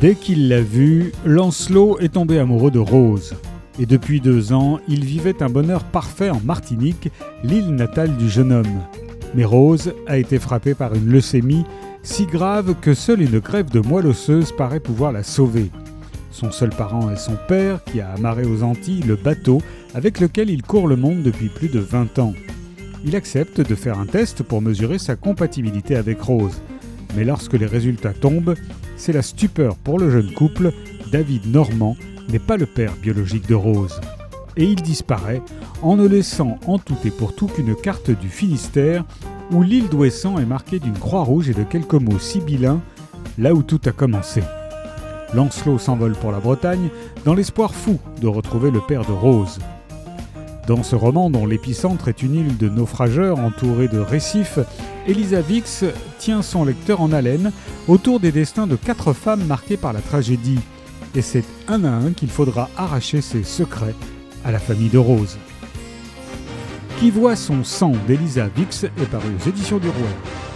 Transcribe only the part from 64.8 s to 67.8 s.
de Rose. Qui voit son